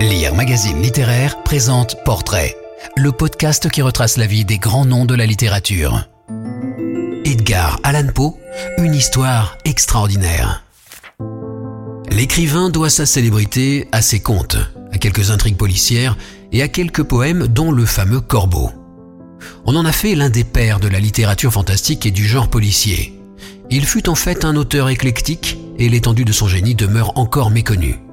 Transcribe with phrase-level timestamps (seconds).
[0.00, 2.54] Lire Magazine Littéraire présente Portrait,
[2.96, 6.06] le podcast qui retrace la vie des grands noms de la littérature.
[7.24, 8.36] Edgar Allan Poe,
[8.78, 10.62] une histoire extraordinaire.
[12.10, 14.58] L'écrivain doit sa célébrité à ses contes,
[14.92, 16.16] à quelques intrigues policières
[16.52, 18.70] et à quelques poèmes dont le fameux Corbeau.
[19.64, 23.18] On en a fait l'un des pères de la littérature fantastique et du genre policier.
[23.70, 28.05] Il fut en fait un auteur éclectique et l'étendue de son génie demeure encore méconnue.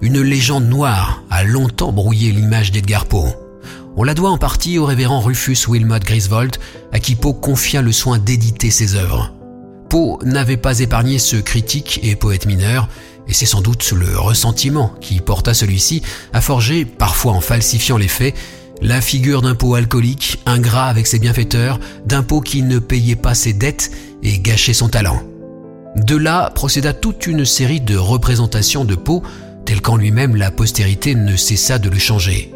[0.00, 3.34] Une légende noire a longtemps brouillé l'image d'Edgar Poe.
[3.96, 6.56] On la doit en partie au révérend Rufus Wilmot Griswold,
[6.92, 9.32] à qui Poe confia le soin d'éditer ses œuvres.
[9.88, 12.88] Poe n'avait pas épargné ce critique et poète mineur,
[13.28, 18.08] et c'est sans doute le ressentiment qui porta celui-ci à forger, parfois en falsifiant les
[18.08, 18.34] faits,
[18.82, 23.34] la figure d'un Poe alcoolique, ingrat avec ses bienfaiteurs, d'un Poe qui ne payait pas
[23.34, 23.90] ses dettes
[24.22, 25.22] et gâchait son talent.
[25.96, 29.22] De là procéda toute une série de représentations de Poe,
[29.66, 32.54] telles qu'en lui-même la postérité ne cessa de le changer.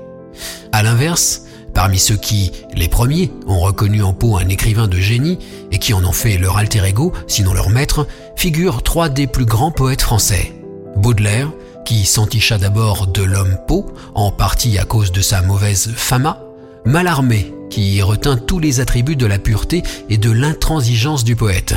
[0.72, 1.42] À l'inverse,
[1.74, 5.38] parmi ceux qui, les premiers, ont reconnu en Poe un écrivain de génie
[5.70, 9.44] et qui en ont fait leur alter ego, sinon leur maître, figurent trois des plus
[9.44, 10.54] grands poètes français.
[10.96, 11.50] Baudelaire,
[11.84, 16.42] qui s'enticha d'abord de l'homme Poe, en partie à cause de sa mauvaise fama,
[16.84, 21.74] Mallarmé, qui retint tous les attributs de la pureté et de l'intransigeance du poète.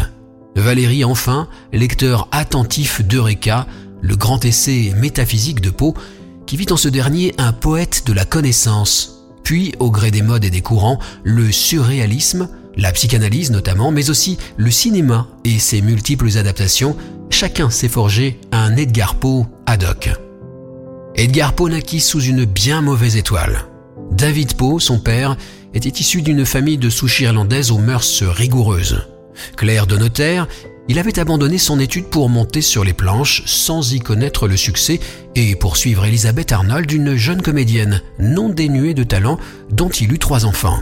[0.55, 3.65] Valérie enfin, lecteur attentif d'Eureka,
[4.03, 5.93] le grand essai métaphysique de Poe,
[6.45, 10.45] qui vit en ce dernier un poète de la connaissance, puis, au gré des modes
[10.45, 16.37] et des courants, le surréalisme, la psychanalyse notamment, mais aussi le cinéma et ses multiples
[16.37, 16.95] adaptations,
[17.29, 20.11] chacun s'est forgé un Edgar Poe ad hoc.
[21.15, 23.65] Edgar Poe naquit sous une bien mauvaise étoile.
[24.11, 25.37] David Poe, son père,
[25.73, 29.07] était issu d'une famille de souches irlandaises aux mœurs rigoureuses.
[29.57, 30.47] Claire de notaire,
[30.89, 34.99] il avait abandonné son étude pour monter sur les planches sans y connaître le succès
[35.35, 39.39] et poursuivre Elisabeth Arnold, une jeune comédienne non dénuée de talent
[39.71, 40.79] dont il eut trois enfants.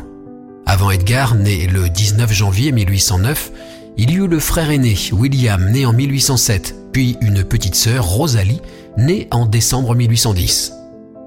[0.66, 3.52] Avant Edgar, né le 19 janvier 1809,
[3.98, 8.61] il y eut le frère aîné, William, né en 1807, puis une petite sœur, Rosalie,
[8.97, 10.73] née en décembre 1810.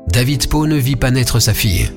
[0.09, 1.91] David Poe ne vit pas naître sa fille.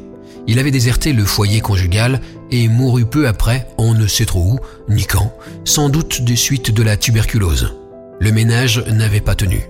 [0.48, 2.22] Il avait déserté le foyer conjugal
[2.52, 4.60] et mourut peu après, on ne sait trop où,
[4.90, 5.34] ni quand,
[5.66, 7.76] sans doute des suites de la tuberculose.
[8.20, 9.70] Le ménage n'avait pas tenu.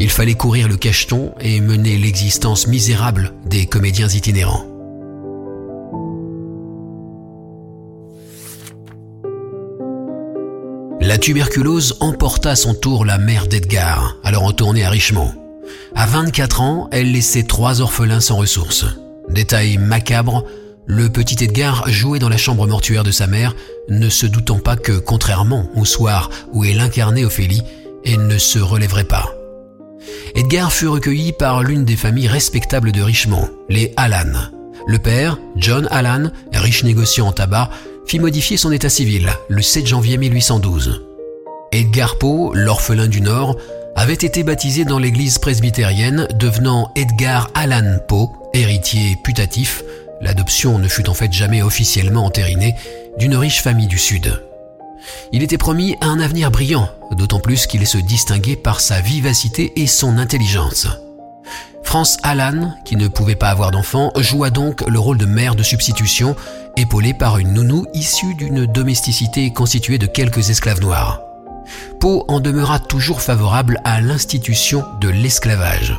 [0.00, 4.66] Il fallait courir le cacheton et mener l'existence misérable des comédiens itinérants.
[11.00, 15.32] La tuberculose emporta à son tour la mère d'Edgar, alors retournée à Richmond.
[15.94, 18.86] À 24 ans, elle laissait trois orphelins sans ressources.
[19.28, 20.44] Détail macabre,
[20.86, 23.54] le petit Edgar jouait dans la chambre mortuaire de sa mère,
[23.88, 27.62] ne se doutant pas que, contrairement au soir où elle incarnait Ophélie,
[28.04, 29.34] elle ne se relèverait pas.
[30.34, 34.32] Edgar fut recueilli par l'une des familles respectables de Richmond, les Allan.
[34.86, 37.70] Le père, John Allan, riche négociant en tabac,
[38.06, 41.02] fit modifier son état civil le 7 janvier 1812.
[41.72, 43.56] Edgar Poe, l'orphelin du Nord,
[43.96, 49.82] avait été baptisé dans l'église presbytérienne, devenant Edgar Allan Poe, héritier putatif,
[50.20, 52.74] l'adoption ne fut en fait jamais officiellement entérinée,
[53.18, 54.42] d'une riche famille du Sud.
[55.32, 59.72] Il était promis à un avenir brillant, d'autant plus qu'il se distinguait par sa vivacité
[59.76, 60.88] et son intelligence.
[61.82, 65.62] France Allan, qui ne pouvait pas avoir d'enfant, joua donc le rôle de mère de
[65.62, 66.34] substitution,
[66.76, 71.20] épaulée par une nounou issue d'une domesticité constituée de quelques esclaves noirs.
[72.00, 75.94] Poe en demeura toujours favorable à l'institution de l'esclavage.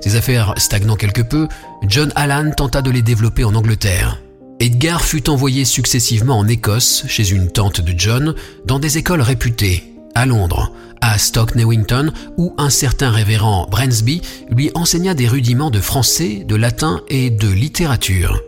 [0.00, 1.48] Ses affaires stagnant quelque peu,
[1.86, 4.20] John Allan tenta de les développer en Angleterre.
[4.60, 8.34] Edgar fut envoyé successivement en Écosse, chez une tante de John,
[8.64, 9.82] dans des écoles réputées,
[10.14, 15.80] à Londres, à Stoke Newington, où un certain révérend Bransby lui enseigna des rudiments de
[15.80, 18.40] français, de latin et de littérature.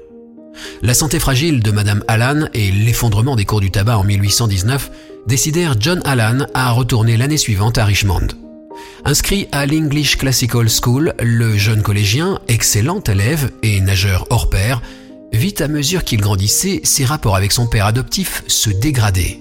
[0.83, 4.91] La santé fragile de Madame Allan et l'effondrement des cours du tabac en 1819
[5.27, 8.29] décidèrent John Allan à retourner l'année suivante à Richmond.
[9.05, 14.83] Inscrit à l'English Classical School, le jeune collégien, excellent élève et nageur hors pair,
[15.33, 19.41] vit à mesure qu'il grandissait ses rapports avec son père adoptif se dégrader.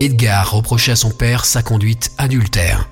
[0.00, 2.88] Edgar reprochait à son père sa conduite adultère.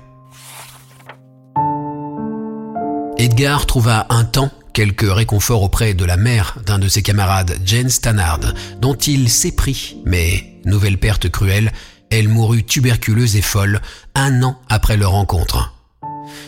[3.17, 7.89] Edgar trouva un temps quelques réconforts auprès de la mère d'un de ses camarades, Jane
[7.89, 11.71] Stannard, dont il s'éprit, mais, nouvelle perte cruelle,
[12.09, 13.81] elle mourut tuberculeuse et folle
[14.15, 15.73] un an après leur rencontre.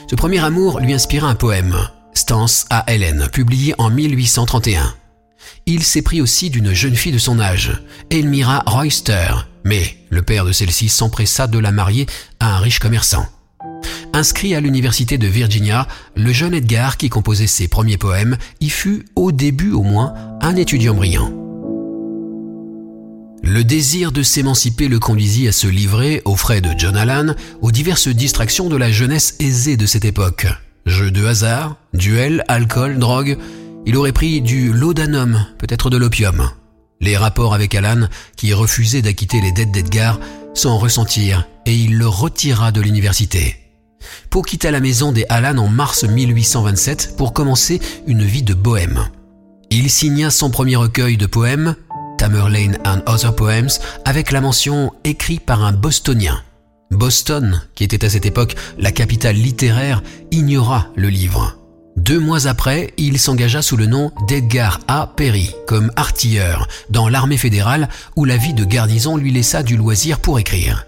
[0.10, 1.76] Ce premier amour lui inspira un poème,
[2.14, 4.94] Stance à Hélène, publié en 1831.
[5.66, 9.30] Il s'éprit aussi d'une jeune fille de son âge, Elmira Royster,
[9.64, 12.08] mais le père de celle-ci s'empressa de la marier
[12.40, 13.26] à un riche commerçant.
[14.12, 19.06] inscrit à l'université de Virginia, le jeune Edgar qui composait ses premiers poèmes y fut,
[19.16, 21.39] au début au moins, un étudiant brillant.
[23.50, 27.72] Le désir de s'émanciper le conduisit à se livrer, aux frais de John Allan, aux
[27.72, 30.46] diverses distractions de la jeunesse aisée de cette époque.
[30.86, 33.40] Jeux de hasard, duels, alcool, drogue,
[33.88, 36.52] il aurait pris du laudanum, peut-être de l'opium.
[37.02, 38.08] Les rapports avec Alan,
[38.38, 40.20] qui refusait d'acquitter les dettes d'Edgar,
[40.54, 43.56] s'en ressentirent et il le retira de l'université.
[44.30, 49.10] Poe quitta la maison des Alan en mars 1827 pour commencer une vie de bohème.
[49.72, 51.76] Il signa son premier recueil de poèmes,
[52.20, 53.70] Tamerlane and Other Poems,
[54.04, 56.42] avec la mention écrit par un bostonien.
[56.92, 61.56] Boston, qui était à cette époque la capitale littéraire, ignora le livre.
[61.96, 65.08] Deux mois après, il s'engagea sous le nom d'Edgar A.
[65.16, 67.88] Perry comme artilleur dans l'armée fédérale
[68.18, 70.86] où la vie de garnison lui laissa du loisir pour écrire.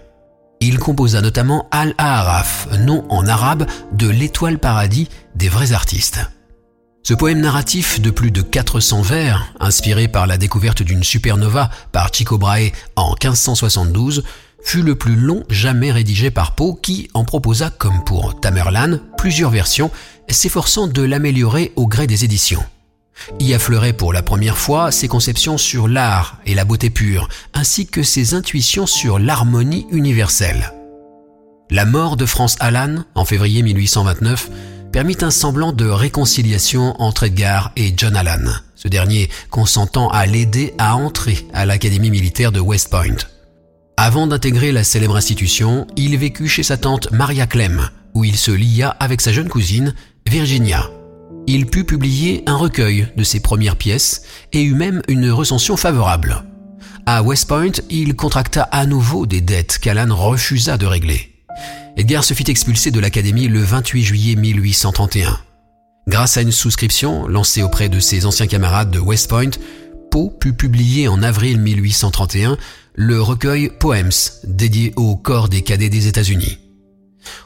[0.60, 6.20] Il composa notamment Al-Aharaf, nom en arabe de l'étoile paradis des vrais artistes.
[7.04, 12.12] Ce poème narratif de plus de 400 vers, inspiré par la découverte d'une supernova par
[12.12, 14.22] Tycho Brahe en 1572,
[14.62, 19.50] fut le plus long jamais rédigé par Poe qui en proposa, comme pour Tamerlan, plusieurs
[19.50, 19.90] versions,
[20.28, 22.64] s'efforçant de l'améliorer au gré des éditions.
[23.40, 27.88] Y affleuraient pour la première fois ses conceptions sur l'art et la beauté pure, ainsi
[27.88, 30.72] que ses intuitions sur l'harmonie universelle.
[31.68, 34.50] La mort de France Allan, en février 1829,
[34.92, 40.74] permit un semblant de réconciliation entre Edgar et John Allan, ce dernier consentant à l'aider
[40.76, 43.16] à entrer à l'Académie militaire de West Point.
[43.96, 48.50] Avant d'intégrer la célèbre institution, il vécut chez sa tante Maria Clem, où il se
[48.50, 49.94] lia avec sa jeune cousine,
[50.26, 50.90] Virginia.
[51.46, 54.22] Il put publier un recueil de ses premières pièces
[54.52, 56.44] et eut même une recension favorable.
[57.06, 61.31] À West Point, il contracta à nouveau des dettes qu'Alan refusa de régler.
[61.96, 65.38] Edgar se fit expulser de l'académie le 28 juillet 1831.
[66.08, 69.50] Grâce à une souscription lancée auprès de ses anciens camarades de West Point,
[70.10, 72.56] Poe put publier en avril 1831
[72.94, 74.10] le recueil Poems,
[74.44, 76.58] dédié au corps des cadets des États-Unis.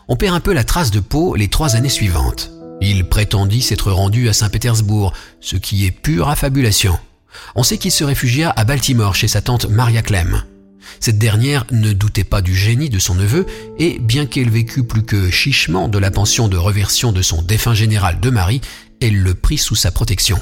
[0.08, 2.50] On perd un peu la trace de Poe les trois années suivantes.
[2.80, 6.98] Il prétendit s'être rendu à Saint-Pétersbourg, ce qui est pure affabulation.
[7.56, 10.42] On sait qu'il se réfugia à Baltimore chez sa tante Maria Clem.
[11.00, 13.46] Cette dernière ne doutait pas du génie de son neveu
[13.78, 17.74] et, bien qu'elle vécût plus que chichement de la pension de reversion de son défunt
[17.74, 18.60] général de Marie,
[19.00, 20.38] elle le prit sous sa protection.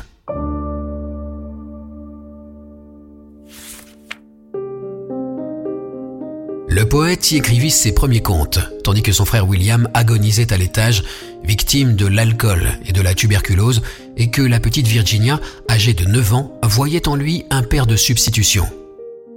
[6.75, 11.05] Le poète y écrivit ses premiers contes, tandis que son frère William agonisait à l'étage,
[11.45, 13.81] victime de l'alcool et de la tuberculose,
[14.17, 15.41] et que la petite Virginia,
[15.71, 18.67] âgée de 9 ans, voyait en lui un père de substitution.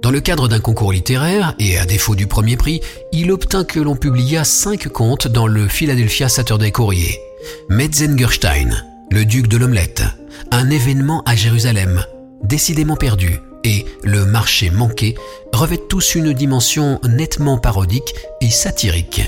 [0.08, 2.80] Dans le cadre d'un concours littéraire, et à défaut du premier prix,
[3.12, 7.20] il obtint que l'on publia cinq contes dans le Philadelphia Saturday Courier.
[7.68, 10.04] Metzengerstein, le duc de l'omelette,
[10.50, 12.02] un événement à Jérusalem,
[12.42, 15.14] décidément perdu, et le marché manqué
[15.52, 19.20] revêtent tous une dimension nettement parodique et satirique.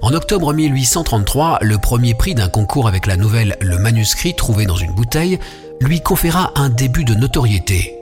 [0.00, 4.76] En octobre 1833, le premier prix d'un concours avec la nouvelle Le manuscrit trouvé dans
[4.76, 5.40] une bouteille
[5.80, 7.97] lui conféra un début de notoriété.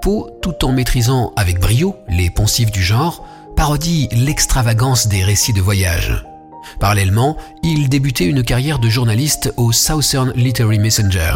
[0.00, 3.24] Poe, tout en maîtrisant avec brio les poncifs du genre,
[3.56, 6.24] parodie l'extravagance des récits de voyage.
[6.80, 11.34] Parallèlement, il débutait une carrière de journaliste au Southern Literary Messenger.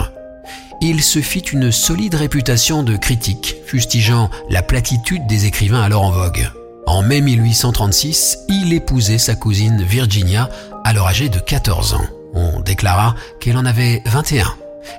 [0.80, 6.10] Il se fit une solide réputation de critique, fustigeant la platitude des écrivains alors en
[6.10, 6.50] vogue.
[6.86, 10.48] En mai 1836, il épousait sa cousine Virginia,
[10.84, 12.06] alors âgée de 14 ans.
[12.34, 14.46] On déclara qu'elle en avait 21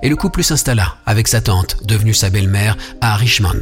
[0.01, 3.59] et le couple s'installa avec sa tante, devenue sa belle-mère, à Richmond.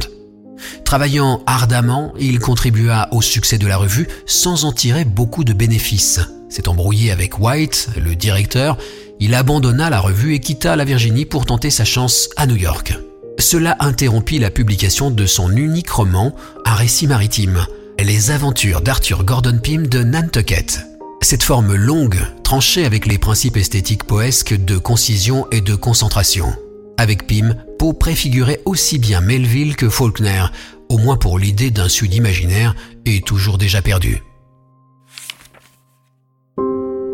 [0.84, 6.20] Travaillant ardemment, il contribua au succès de la revue sans en tirer beaucoup de bénéfices.
[6.48, 8.78] S'est embrouillé avec White, le directeur,
[9.18, 12.94] il abandonna la revue et quitta la Virginie pour tenter sa chance à New York.
[13.38, 17.66] Cela interrompit la publication de son unique roman, un récit maritime,
[17.98, 20.95] Les aventures d'Arthur Gordon Pym de Nantucket.
[21.22, 26.54] Cette forme longue tranchait avec les principes esthétiques poesques de concision et de concentration.
[26.98, 30.44] Avec Pym, Poe préfigurait aussi bien Melville que Faulkner,
[30.88, 34.22] au moins pour l'idée d'un sud imaginaire et toujours déjà perdu.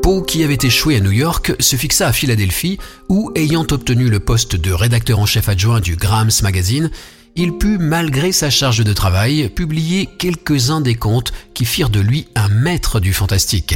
[0.03, 2.79] Poe, qui avait échoué à New York, se fixa à Philadelphie,
[3.09, 6.91] où, ayant obtenu le poste de rédacteur en chef adjoint du Grams Magazine,
[7.35, 12.29] il put, malgré sa charge de travail, publier quelques-uns des contes qui firent de lui
[12.35, 13.75] un maître du fantastique.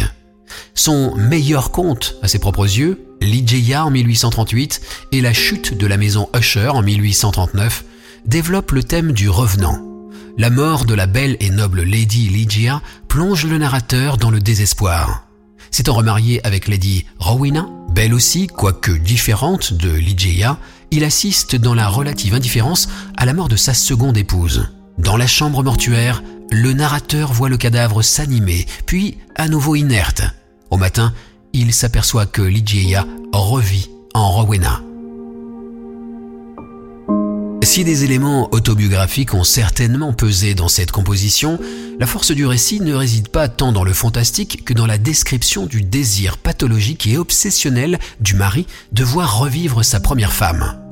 [0.74, 4.80] Son meilleur conte, à ses propres yeux, Ligeia en 1838
[5.12, 7.84] et La chute de la maison Usher en 1839,
[8.26, 9.82] développe le thème du revenant.
[10.38, 15.26] La mort de la belle et noble Lady Ligeia plonge le narrateur dans le désespoir.
[15.70, 20.58] S'étant remarié avec Lady Rowena, belle aussi, quoique différente de Ligeia,
[20.90, 24.68] il assiste dans la relative indifférence à la mort de sa seconde épouse.
[24.98, 30.22] Dans la chambre mortuaire, le narrateur voit le cadavre s'animer, puis à nouveau inerte.
[30.70, 31.12] Au matin,
[31.52, 34.80] il s'aperçoit que Ligeia revit en Rowena.
[37.62, 41.58] Si des éléments autobiographiques ont certainement pesé dans cette composition,
[41.98, 45.66] la force du récit ne réside pas tant dans le fantastique que dans la description
[45.66, 50.85] du désir pathologique et obsessionnel du mari de voir revivre sa première femme.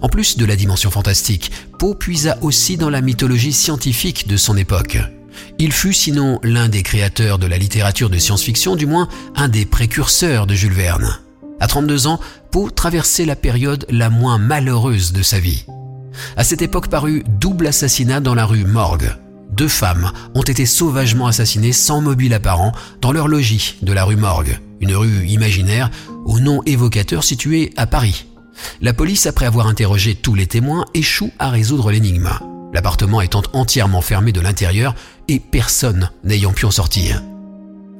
[0.00, 4.56] En plus de la dimension fantastique, Poe puisa aussi dans la mythologie scientifique de son
[4.56, 4.98] époque.
[5.58, 9.64] Il fut sinon l'un des créateurs de la littérature de science-fiction, du moins un des
[9.64, 11.18] précurseurs de Jules Verne.
[11.60, 12.20] À 32 ans,
[12.50, 15.64] Poe traversait la période la moins malheureuse de sa vie.
[16.36, 19.14] À cette époque parut Double assassinat dans la rue Morgue.
[19.50, 24.16] Deux femmes ont été sauvagement assassinées sans mobile apparent dans leur logis de la rue
[24.16, 25.90] Morgue, une rue imaginaire
[26.26, 28.26] au nom évocateur située à Paris.
[28.80, 32.30] La police, après avoir interrogé tous les témoins, échoue à résoudre l'énigme,
[32.72, 34.94] l'appartement étant entièrement fermé de l'intérieur
[35.28, 37.22] et personne n'ayant pu en sortir.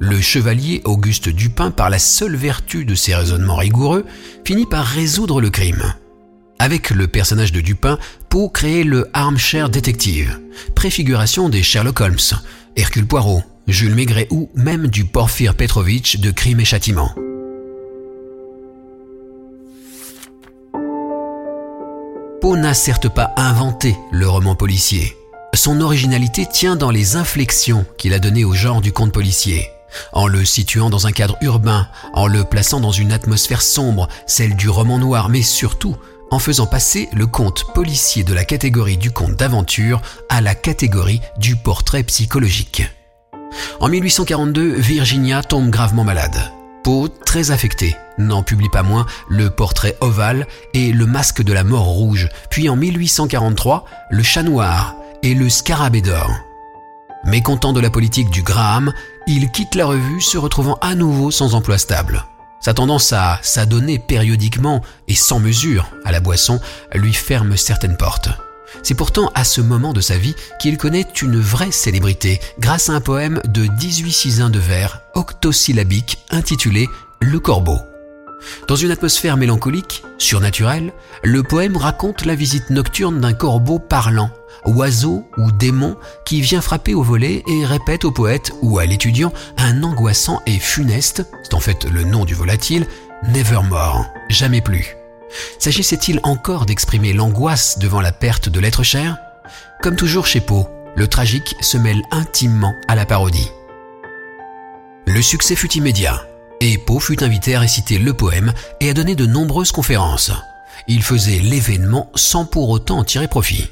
[0.00, 4.04] Le chevalier Auguste Dupin, par la seule vertu de ses raisonnements rigoureux,
[4.44, 5.92] finit par résoudre le crime.
[6.60, 7.98] Avec le personnage de Dupin,
[8.28, 10.38] Poe créer le armchair détective,
[10.74, 12.16] préfiguration des Sherlock Holmes,
[12.76, 17.12] Hercule Poirot, Jules Maigret ou même du Porphyre Petrovitch de Crime et Châtiment.
[22.56, 25.16] N'a certes pas inventé le roman policier.
[25.54, 29.70] Son originalité tient dans les inflexions qu'il a données au genre du conte policier.
[30.12, 34.56] En le situant dans un cadre urbain, en le plaçant dans une atmosphère sombre, celle
[34.56, 35.94] du roman noir, mais surtout
[36.32, 41.20] en faisant passer le conte policier de la catégorie du conte d'aventure à la catégorie
[41.38, 42.82] du portrait psychologique.
[43.78, 46.57] En 1842, Virginia tombe gravement malade.
[47.28, 51.84] Très affecté, n'en publie pas moins le portrait ovale et le masque de la mort
[51.84, 56.30] rouge, puis en 1843, le chat noir et le scarabée d'or.
[57.24, 58.94] Mécontent de la politique du Graham,
[59.26, 62.24] il quitte la revue se retrouvant à nouveau sans emploi stable.
[62.60, 66.60] Sa tendance à s'adonner périodiquement et sans mesure à la boisson
[66.94, 68.30] lui ferme certaines portes.
[68.82, 72.94] C'est pourtant à ce moment de sa vie qu'il connaît une vraie célébrité grâce à
[72.94, 76.86] un poème de 18 cisins de vers octosyllabique intitulé
[77.20, 77.78] Le Corbeau.
[78.68, 80.92] Dans une atmosphère mélancolique, surnaturelle,
[81.24, 84.30] le poème raconte la visite nocturne d'un corbeau parlant
[84.64, 89.32] oiseau ou démon qui vient frapper au volet et répète au poète ou à l'étudiant
[89.56, 92.86] un angoissant et funeste, c'est en fait le nom du volatile,
[93.24, 94.97] Nevermore, jamais plus.
[95.58, 99.18] S'agissait-il encore d'exprimer l'angoisse devant la perte de l'être cher?
[99.82, 103.50] Comme toujours chez Poe, le tragique se mêle intimement à la parodie.
[105.06, 106.26] Le succès fut immédiat,
[106.60, 110.32] et Poe fut invité à réciter le poème et à donner de nombreuses conférences.
[110.86, 113.70] Il faisait l'événement sans pour autant en tirer profit.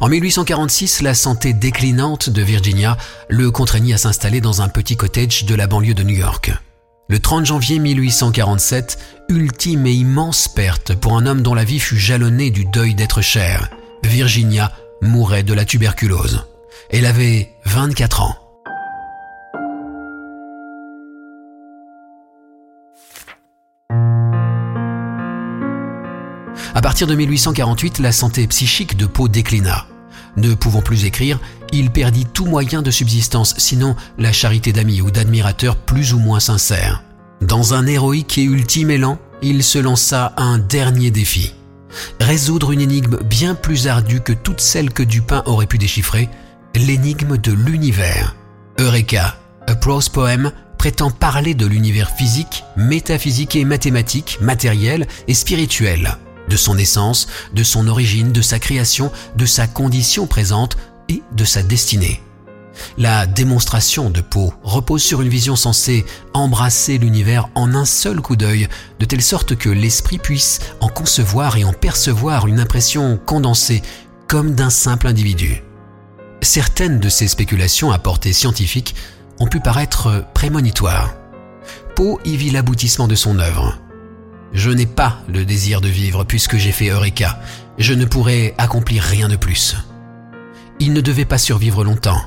[0.00, 2.96] En 1846, la santé déclinante de Virginia
[3.28, 6.52] le contraignit à s'installer dans un petit cottage de la banlieue de New York.
[7.08, 11.98] Le 30 janvier 1847, ultime et immense perte pour un homme dont la vie fut
[11.98, 13.70] jalonnée du deuil d'être cher,
[14.02, 16.46] Virginia mourait de la tuberculose.
[16.90, 18.36] Elle avait 24 ans.
[26.74, 29.86] À partir de 1848, la santé psychique de Poe déclina.
[30.36, 31.38] Ne pouvant plus écrire,
[31.72, 36.40] il perdit tout moyen de subsistance, sinon la charité d'amis ou d'admirateurs plus ou moins
[36.40, 37.02] sincères.
[37.40, 41.54] Dans un héroïque et ultime élan, il se lança un dernier défi.
[42.20, 46.28] Résoudre une énigme bien plus ardue que toutes celles que Dupin aurait pu déchiffrer,
[46.74, 48.36] l'énigme de l'univers.
[48.78, 56.16] Eureka, a prose poem, prétend parler de l'univers physique, métaphysique et mathématique, matériel et spirituel
[56.48, 60.76] de son essence, de son origine, de sa création, de sa condition présente
[61.08, 62.22] et de sa destinée.
[62.98, 66.04] La démonstration de Poe repose sur une vision censée
[66.34, 68.68] embrasser l'univers en un seul coup d'œil,
[68.98, 73.82] de telle sorte que l'esprit puisse en concevoir et en percevoir une impression condensée,
[74.28, 75.62] comme d'un simple individu.
[76.42, 78.94] Certaines de ces spéculations à portée scientifique
[79.40, 81.14] ont pu paraître prémonitoires.
[81.94, 83.78] Poe y vit l'aboutissement de son œuvre.
[84.52, 87.38] Je n'ai pas le désir de vivre puisque j'ai fait Eureka.
[87.78, 89.76] Je ne pourrai accomplir rien de plus.
[90.78, 92.22] Il ne devait pas survivre longtemps.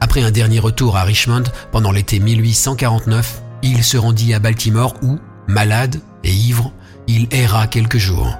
[0.00, 5.18] Après un dernier retour à Richmond pendant l'été 1849, il se rendit à Baltimore où,
[5.48, 6.72] malade et ivre,
[7.06, 8.36] il erra quelques jours.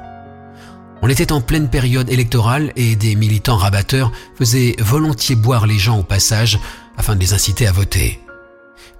[1.02, 5.98] On était en pleine période électorale et des militants rabatteurs faisaient volontiers boire les gens
[5.98, 6.58] au passage
[6.96, 8.20] afin de les inciter à voter.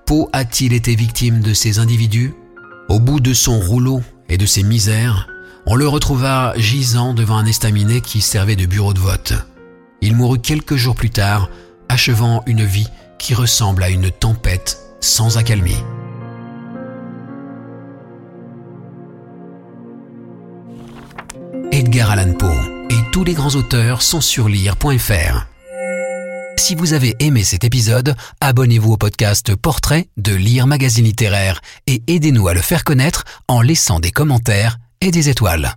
[0.07, 2.35] Poe a-t-il été victime de ces individus?
[2.91, 5.29] Au bout de son rouleau et de ses misères,
[5.65, 9.33] on le retrouva gisant devant un estaminet qui servait de bureau de vote.
[10.03, 11.49] Il mourut quelques jours plus tard,
[11.95, 15.81] achevant une vie qui ressemble à une tempête sans accalmie.
[21.71, 22.51] Edgar Allan Poe
[22.91, 25.47] et tous les grands auteurs sont sur lire.fr.
[26.57, 32.03] Si vous avez aimé cet épisode, abonnez-vous au podcast Portrait de Lire Magazine Littéraire et
[32.09, 35.77] aidez-nous à le faire connaître en laissant des commentaires et des étoiles.